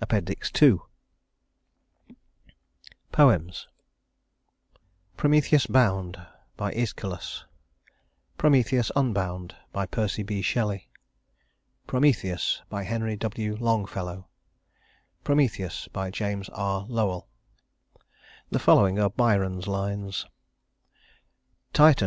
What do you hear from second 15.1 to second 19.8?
Prometheus JAMES R LOWELL The following are Byron's